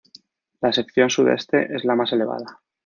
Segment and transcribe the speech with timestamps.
[0.61, 2.59] La sección sudeste es la más elevada.